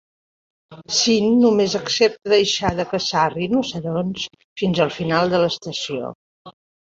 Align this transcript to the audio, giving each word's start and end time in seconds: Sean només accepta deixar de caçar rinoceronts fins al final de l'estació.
Sean 0.99 1.27
només 1.41 1.75
accepta 1.79 2.31
deixar 2.33 2.71
de 2.79 2.85
caçar 2.95 3.25
rinoceronts 3.35 4.25
fins 4.61 4.81
al 4.87 4.95
final 4.99 5.33
de 5.35 5.43
l'estació. 5.47 6.11